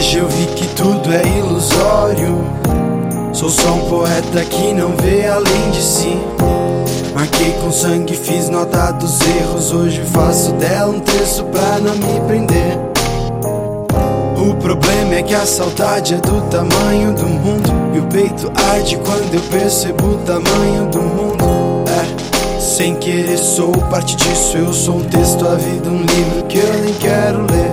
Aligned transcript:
Hoje 0.00 0.16
eu 0.16 0.28
vi 0.28 0.46
que 0.46 0.66
tudo 0.68 1.12
é 1.12 1.22
ilusório. 1.38 2.42
Sou 3.34 3.50
só 3.50 3.74
um 3.74 3.80
poeta 3.80 4.42
que 4.46 4.72
não 4.72 4.96
vê 4.96 5.26
além 5.26 5.70
de 5.72 5.82
si. 5.82 6.18
Marquei 7.14 7.52
com 7.60 7.70
sangue, 7.70 8.14
fiz 8.14 8.48
nota 8.48 8.92
dos 8.92 9.20
erros. 9.20 9.74
Hoje 9.74 10.02
faço 10.06 10.52
dela 10.52 10.90
um 10.90 11.00
terço 11.00 11.44
pra 11.44 11.78
não 11.80 11.94
me 11.96 12.18
prender. 12.26 12.78
O 14.38 14.54
problema 14.54 15.16
é 15.16 15.22
que 15.22 15.34
a 15.34 15.44
saudade 15.44 16.14
é 16.14 16.16
do 16.16 16.40
tamanho 16.48 17.12
do 17.12 17.26
mundo. 17.26 17.70
E 17.94 17.98
o 17.98 18.06
peito 18.06 18.50
arde 18.72 18.96
quando 19.04 19.34
eu 19.34 19.42
percebo 19.50 20.14
o 20.14 20.18
tamanho 20.24 20.86
do 20.86 21.02
mundo. 21.02 21.44
É, 21.90 22.58
sem 22.58 22.94
querer 22.94 23.36
sou 23.36 23.72
parte 23.90 24.16
disso. 24.16 24.56
Eu 24.56 24.72
sou 24.72 24.96
um 24.96 25.04
texto, 25.04 25.46
a 25.46 25.56
vida, 25.56 25.90
um 25.90 26.00
livro 26.00 26.46
que 26.48 26.56
eu 26.56 26.72
nem 26.78 26.94
quero 26.94 27.40
ler. 27.42 27.70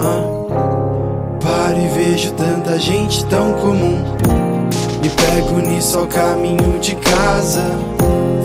Ah, 0.00 0.29
vejo 2.20 2.32
tanta 2.32 2.78
gente 2.78 3.24
tão 3.26 3.54
comum. 3.54 4.04
Me 5.00 5.08
pego 5.08 5.58
nisso 5.60 5.98
ao 5.98 6.06
caminho 6.06 6.78
de 6.78 6.94
casa. 6.96 7.62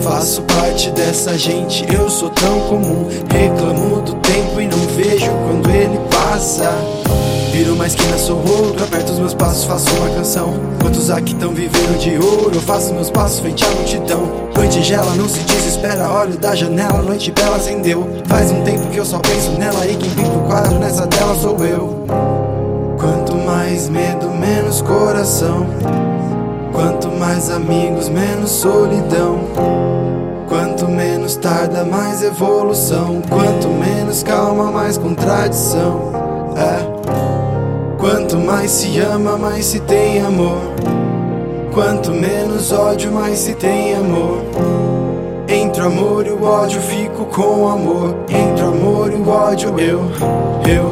Faço 0.02 0.40
parte 0.42 0.90
dessa 0.92 1.36
gente, 1.36 1.84
eu 1.92 2.08
sou 2.08 2.30
tão 2.30 2.60
comum. 2.60 3.06
Reclamo 3.28 4.00
do 4.00 4.14
tempo 4.14 4.60
e 4.60 4.66
não 4.66 4.78
vejo 4.78 5.30
quando 5.46 5.70
ele 5.70 5.98
passa. 6.10 6.72
Viro 7.52 7.74
uma 7.74 7.86
esquina, 7.86 8.16
sou 8.16 8.38
outro. 8.38 8.82
Aperto 8.82 9.12
os 9.12 9.18
meus 9.18 9.34
passos, 9.34 9.64
faço 9.64 9.94
uma 9.96 10.08
canção. 10.08 10.54
Quantos 10.80 11.10
aqui 11.10 11.34
estão 11.34 11.52
vivendo 11.52 11.98
de 11.98 12.16
ouro? 12.16 12.52
Eu 12.54 12.62
faço 12.62 12.94
meus 12.94 13.10
passos 13.10 13.40
frente 13.40 13.62
à 13.62 13.70
multidão. 13.72 14.22
Noite 14.56 14.82
gela, 14.82 15.14
não 15.16 15.28
se 15.28 15.40
desespera. 15.40 16.10
Olho 16.10 16.38
da 16.38 16.54
janela, 16.54 17.02
noite 17.02 17.30
bela 17.30 17.56
acendeu. 17.56 18.08
Faz 18.26 18.50
um 18.50 18.62
tempo 18.62 18.88
que 18.88 18.96
eu 18.96 19.04
só 19.04 19.18
penso 19.18 19.50
nela. 19.58 19.86
E 19.86 19.96
quem 19.96 20.10
pinta 20.10 20.38
o 20.38 20.46
quadro 20.46 20.78
nessa 20.78 21.06
tela 21.06 21.34
sou 21.34 21.56
eu. 21.64 22.45
Mais 23.86 23.88
medo, 23.88 24.30
menos 24.30 24.82
coração. 24.82 25.66
Quanto 26.72 27.08
mais 27.08 27.50
amigos, 27.50 28.08
menos 28.08 28.50
solidão. 28.50 29.38
Quanto 30.48 30.88
menos 30.88 31.36
tarda, 31.36 31.84
mais 31.84 32.22
evolução. 32.22 33.22
Quanto 33.28 33.68
menos 33.68 34.22
calma, 34.24 34.72
mais 34.72 34.98
contradição. 34.98 36.10
É. 36.56 37.96
Quanto 37.98 38.38
mais 38.38 38.70
se 38.72 38.98
ama, 38.98 39.36
mais 39.36 39.66
se 39.66 39.78
tem 39.80 40.20
amor. 40.20 40.62
Quanto 41.72 42.10
menos 42.10 42.72
ódio, 42.72 43.12
mais 43.12 43.38
se 43.38 43.54
tem 43.54 43.94
amor. 43.94 44.42
Entre 45.48 45.80
o 45.82 45.86
amor 45.86 46.26
e 46.26 46.30
o 46.30 46.42
ódio, 46.42 46.80
fico 46.80 47.24
com 47.26 47.62
o 47.64 47.68
amor. 47.68 48.16
Entre 48.28 48.64
o 48.64 48.68
amor 48.68 49.12
e 49.12 49.16
o 49.16 49.28
ódio, 49.28 49.78
eu, 49.78 50.00
eu, 50.68 50.90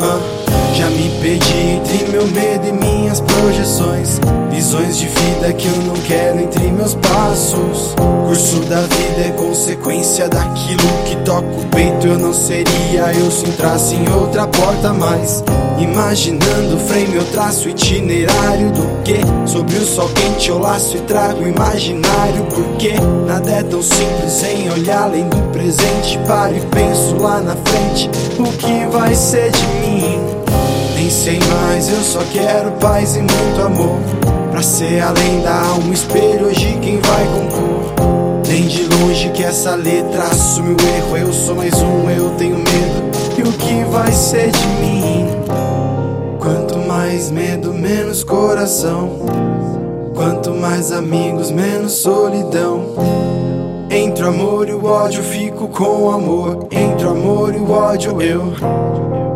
ah. 0.00 0.37
Já 0.78 0.88
me 0.90 1.10
perdi 1.20 1.58
entre 1.72 2.08
meu 2.08 2.24
medo 2.28 2.68
e 2.68 2.72
minhas 2.72 3.20
projeções. 3.20 4.20
Visões 4.48 4.96
de 4.96 5.08
vida 5.08 5.52
que 5.52 5.66
eu 5.66 5.76
não 5.82 5.94
quero 6.06 6.38
entre 6.38 6.70
meus 6.70 6.94
passos. 6.94 7.96
Curso 7.96 8.60
da 8.68 8.82
vida 8.82 9.26
é 9.26 9.32
consequência 9.32 10.28
daquilo 10.28 10.88
que 11.04 11.16
toca 11.24 11.48
o 11.48 11.66
peito. 11.74 12.06
Eu 12.06 12.16
não 12.16 12.32
seria 12.32 13.12
eu 13.12 13.28
se 13.28 13.44
entrasse 13.48 13.96
em 13.96 14.08
outra 14.08 14.46
porta 14.46 14.92
mais. 14.92 15.42
Imaginando 15.80 16.76
o 16.76 16.78
frame, 16.78 17.16
eu 17.16 17.24
traço 17.32 17.68
itinerário 17.68 18.70
do 18.70 19.02
que? 19.02 19.18
Sobre 19.50 19.74
o 19.78 19.84
sol 19.84 20.08
quente 20.10 20.48
eu 20.48 20.60
laço 20.60 20.96
e 20.96 21.00
trago 21.00 21.44
imaginário. 21.44 22.44
Porque 22.54 22.92
nada 23.26 23.50
é 23.50 23.62
tão 23.64 23.82
simples 23.82 24.44
em 24.44 24.70
olhar 24.70 25.02
além 25.02 25.28
do 25.28 25.38
presente. 25.50 26.20
Paro 26.24 26.54
e 26.56 26.60
penso 26.60 27.16
lá 27.16 27.40
na 27.40 27.56
frente: 27.56 28.08
o 28.38 28.44
que 28.58 28.86
vai 28.96 29.12
ser 29.12 29.50
de 29.50 29.66
mim? 29.80 30.07
Nem 31.08 31.16
sei 31.16 31.38
mais, 31.38 31.88
eu 31.88 32.02
só 32.02 32.20
quero 32.30 32.70
paz 32.72 33.16
e 33.16 33.20
muito 33.20 33.62
amor. 33.64 33.98
Pra 34.50 34.60
ser 34.60 35.00
além 35.00 35.40
da 35.40 35.58
alma, 35.58 35.94
espelho 35.94 36.48
hoje 36.48 36.78
quem 36.82 37.00
vai 37.00 37.24
compor. 37.28 38.42
Nem 38.46 38.66
de 38.66 38.86
longe 38.94 39.30
que 39.30 39.42
essa 39.42 39.74
letra 39.74 40.24
assume 40.24 40.74
o 40.74 40.96
erro. 40.96 41.16
Eu 41.16 41.32
sou 41.32 41.54
mais 41.54 41.72
um, 41.80 42.10
eu 42.10 42.28
tenho 42.36 42.56
medo. 42.56 43.38
E 43.38 43.40
o 43.40 43.50
que 43.52 43.84
vai 43.90 44.12
ser 44.12 44.50
de 44.50 44.66
mim? 44.82 45.26
Quanto 46.38 46.76
mais 46.86 47.30
medo, 47.30 47.72
menos 47.72 48.22
coração. 48.22 49.08
Quanto 50.14 50.50
mais 50.50 50.92
amigos, 50.92 51.50
menos 51.50 51.92
solidão. 51.92 52.84
Entre 53.88 54.26
o 54.26 54.28
amor 54.28 54.68
e 54.68 54.74
o 54.74 54.84
ódio, 54.84 55.22
fico 55.22 55.68
com 55.68 56.02
o 56.02 56.10
amor. 56.10 56.68
Entre 56.70 57.06
o 57.06 57.12
amor 57.12 57.54
e 57.54 57.58
o 57.58 57.70
ódio, 57.70 58.20
eu 58.20 59.27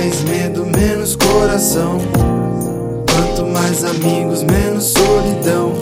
mais 0.00 0.22
medo, 0.22 0.64
menos 0.64 1.14
coração. 1.14 1.98
Quanto 3.12 3.44
mais 3.52 3.84
amigos, 3.84 4.42
menos 4.42 4.94
solidão. 4.94 5.74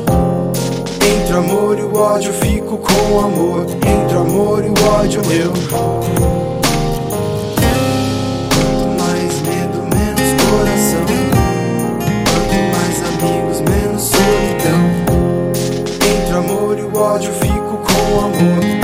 Entre 1.06 1.34
o 1.34 1.38
amor 1.38 1.78
e 1.78 1.82
o 1.82 1.96
ódio, 1.96 2.32
fico 2.32 2.78
com 2.78 3.12
o 3.14 3.20
amor. 3.20 3.64
Entre 3.76 4.16
o 4.16 4.20
amor 4.20 4.64
e 4.64 4.68
o 4.70 4.74
ódio, 4.88 5.22
eu. 5.30 5.52
Quanto 8.50 8.88
mais 8.98 9.40
medo, 9.42 9.86
menos 9.94 10.30
coração. 10.42 11.06
Quanto 12.26 12.58
mais 12.74 12.98
amigos, 13.22 13.60
menos 13.60 14.02
solidão. 14.02 14.82
Entre 15.94 16.34
o 16.34 16.38
amor 16.38 16.76
e 16.76 16.82
o 16.82 16.98
ódio, 16.98 17.32
fico 17.34 17.78
com 17.86 18.16
o 18.16 18.20
amor. 18.24 18.77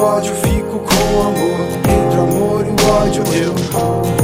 ódio, 0.00 0.34
fico 0.34 0.78
com 0.78 1.20
amor. 1.20 1.60
Entre 1.88 2.18
o 2.18 2.22
amor 2.22 2.66
e 2.66 2.70
o 2.70 2.90
ódio, 3.02 3.22
eu. 3.34 4.19